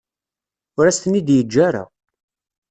Ur 0.77 0.85
as-ten-id-yeǧǧa 0.85 1.59
ara. 1.67 1.83